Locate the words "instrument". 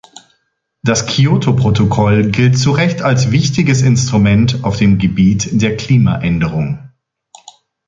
3.83-4.63